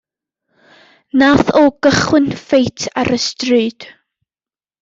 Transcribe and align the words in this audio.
Nath 1.19 1.51
o 1.61 1.63
gychwyn 1.87 2.31
ffeit 2.45 2.89
ar 3.03 3.15
y 3.19 3.21
stryd. 3.27 3.91